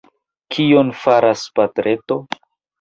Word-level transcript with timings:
Kion 0.55 0.89
faras 1.03 1.45
patreto? 1.61 2.21